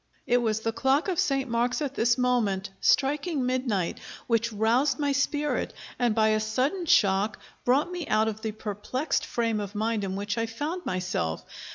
[0.25, 5.11] It was the clock of Saint Mark's at this moment striking midnight which roused my
[5.11, 10.03] spirit, and by a sudden shock brought me out of the perplexed frame of mind
[10.03, 11.45] in which I found myself.